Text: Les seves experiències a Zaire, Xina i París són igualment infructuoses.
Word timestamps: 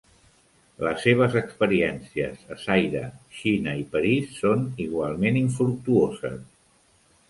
Les 0.87 1.03
seves 1.07 1.37
experiències 1.41 2.41
a 2.57 2.59
Zaire, 2.63 3.05
Xina 3.43 3.77
i 3.85 3.87
París 3.95 4.35
són 4.43 4.69
igualment 4.89 5.43
infructuoses. 5.47 6.47